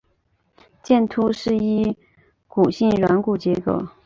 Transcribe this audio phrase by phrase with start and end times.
[0.81, 1.95] 剑突是一
[2.47, 3.87] 骨性软骨结构。